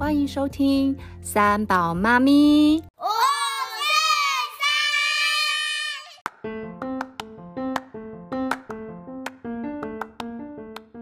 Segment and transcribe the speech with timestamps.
[0.00, 2.78] 欢迎收听三宝妈咪。
[2.78, 3.84] 五四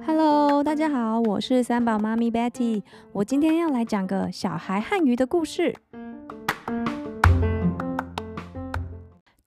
[0.00, 0.04] 三。
[0.04, 2.82] Hello，大家好，我是三宝妈咪 Betty。
[3.12, 5.76] 我今天要来讲个小孩汉语的故事。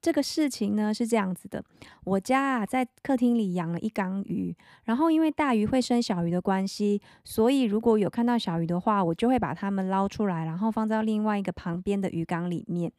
[0.02, 1.64] 这个事情呢是这样子的，
[2.06, 4.56] 我家啊在客厅里养了一缸鱼，
[4.86, 12.92] 然后因为大鱼会生小鱼的关系，所以如果有看到小鱼的话，我就会把它们捞出来，然后放到另外一个旁边的鱼缸里面。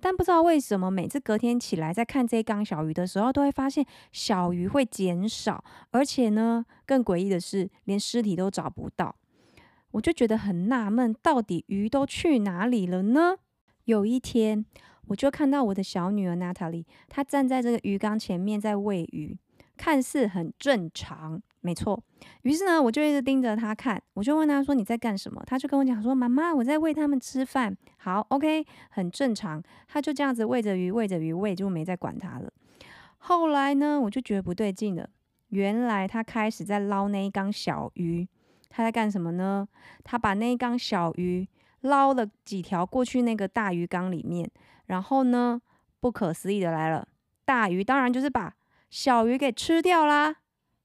[0.00, 9.16] 但不知道为什么，每次隔天起来再看这一缸小鱼的时候，都会发现小鱼会减少，而且呢更诡异的是，连尸体都找不到。
[9.90, 13.38] 我就觉得很纳闷，到底鱼都去哪里了呢？
[13.86, 14.64] 有一天。
[15.06, 19.36] 我就看到我的小女儿 Natalie，她站在这个鱼缸前面在喂鱼，
[19.76, 22.02] 看似很正常，没错。
[22.42, 29.62] 于是呢，我就一直盯着她看，我就问她说：“你在干什么？”她就跟我讲说：“妈妈，我在喂他们吃饭。”好，OK，很正常。
[29.86, 32.52] 她就这样子喂着鱼，喂着鱼，喂就没再管她了。
[33.18, 35.08] 后来呢，我就觉得不对劲了，
[35.48, 38.28] 原来她开始在捞那一缸小鱼。
[38.68, 39.68] 她在干什么呢？
[40.02, 41.46] 她把那一缸小鱼
[41.84, 44.46] 捞了几条过去那个大鱼缸里面。
[44.86, 45.58] 然后呢？
[46.00, 47.08] 不可思议的来了，
[47.46, 48.54] 大鱼当然就是把
[48.90, 50.36] 小鱼给吃掉啦。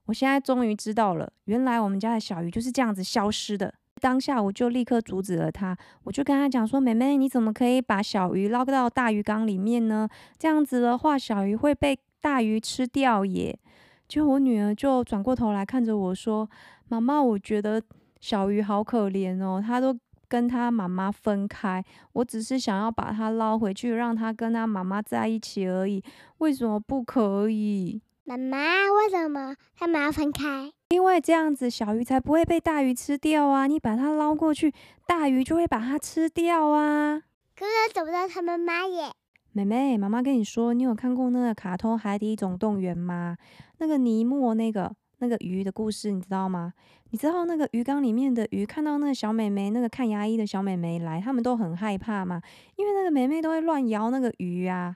[0.05, 3.73] 我现在终于知道了，原来我们家的小鱼就是这样子消失的。
[3.99, 10.07] 当下我就立刻阻止了他，我就跟他讲说：“妹妹，你怎么可以把小鱼捞到大鱼缸里面呢？
[10.37, 13.59] 这样子的话，小鱼会被大鱼吃掉耶。”
[14.07, 16.49] 就我女儿就转过头来看着我说
[16.87, 17.83] ：“妈妈，我觉得
[18.21, 19.93] 小鱼好可怜哦，它都……”
[20.29, 26.01] 跟他妈妈分开，我只是想要把他捞回去，让他跟他妈妈在一起而已。
[26.37, 28.01] 为什么不可以？
[28.23, 28.57] 妈妈，
[28.91, 30.71] 为什么他们要分开？
[30.89, 33.65] 因为这样子小鱼才不会被大鱼吃掉啊！
[33.65, 34.71] 你把它捞过去，
[35.07, 37.21] 大鱼就会把它吃掉啊！
[37.55, 39.11] 可是找不到他妈妈耶。
[39.51, 43.35] 妹妹，妈妈跟你说，你有看过那个卡通《海底总动员》吗？
[43.79, 44.95] 那个尼莫那个。
[45.19, 46.73] 那个鱼的故事你知道吗？
[47.11, 52.41] 你知道那个鱼缸里面的鱼看到那个小美眉，那个看牙医的小美眉来，他们都很害怕吗？
[52.75, 54.95] 因为那个美眉都会乱摇那个鱼啊。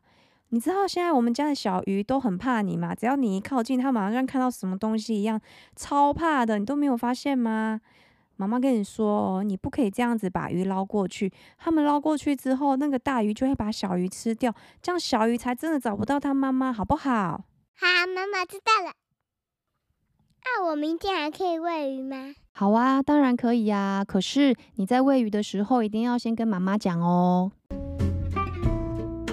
[0.50, 2.94] 你知道现在我们家的小鱼都很怕你吗？
[2.94, 5.39] 只要你一靠近，它马上像看到什么东西一样，
[5.75, 6.59] 超怕的。
[6.59, 7.81] 你都没有发现吗？
[8.35, 11.31] 妈妈跟你说，你不可以这样子把鱼捞过去。
[11.57, 17.44] 他们捞过去之后，那个大鱼就会把小鱼吃掉，这样小鱼才真的找不到它妈妈，好不好？
[17.75, 19.02] 好，妈妈知道了。
[20.45, 22.35] 那我明天还可以喂鱼吗？
[22.51, 24.03] 好啊，当然可以呀。
[24.05, 27.51] 可是你在喂鱼的时候，一定要先跟妈妈讲哦。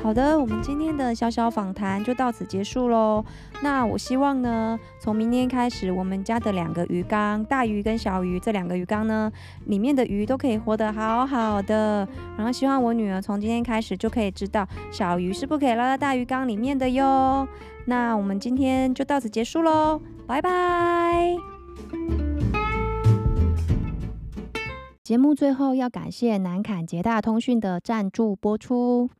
[0.03, 3.23] 好的，我们今天的小小访谈就到此结束喽。
[3.63, 9.31] 那我希望呢，从明天开始，我们家的两个鱼缸，大鱼跟小鱼这两个鱼缸呢，
[9.67, 12.09] 里面的鱼都可以活得好好的。
[12.37, 17.47] 然后希望我女儿从今天开始就可以知道，小鱼是不可以捞到大鱼缸里面的哟。
[17.85, 21.37] 那我们今天就到此结束喽，拜拜。
[25.05, 29.11] 节目最后要感谢南坎捷大通讯的赞助播出。